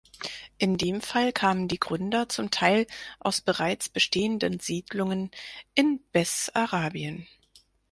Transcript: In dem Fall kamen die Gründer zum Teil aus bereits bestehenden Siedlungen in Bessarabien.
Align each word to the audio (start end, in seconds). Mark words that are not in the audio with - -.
In 0.57 0.79
dem 0.79 0.99
Fall 0.99 1.31
kamen 1.31 1.67
die 1.67 1.77
Gründer 1.79 2.27
zum 2.27 2.49
Teil 2.49 2.87
aus 3.19 3.39
bereits 3.39 3.87
bestehenden 3.87 4.59
Siedlungen 4.59 5.29
in 5.75 6.03
Bessarabien. 6.11 7.27